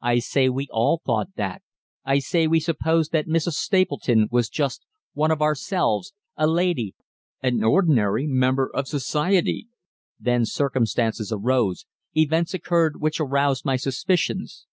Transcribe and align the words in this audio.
I 0.00 0.20
say 0.20 0.48
we 0.48 0.68
all 0.70 1.02
thought 1.04 1.34
that, 1.36 1.60
I 2.02 2.18
say 2.18 2.46
we 2.46 2.60
supposed 2.60 3.12
that 3.12 3.26
Mrs. 3.26 3.56
Stapleton 3.56 4.26
was 4.30 4.48
just 4.48 4.82
one 5.12 5.30
of 5.30 5.42
ourselves, 5.42 6.14
a 6.34 6.46
lady, 6.46 6.94
an 7.42 7.62
ordinary 7.62 8.26
member 8.26 8.70
of 8.74 8.88
society. 8.88 9.68
Then 10.18 10.46
circumstances 10.46 11.30
arose, 11.30 11.84
events 12.14 12.54
occurred 12.54 13.02
which 13.02 13.20
aroused 13.20 13.66
my 13.66 13.76
suspicions. 13.76 14.64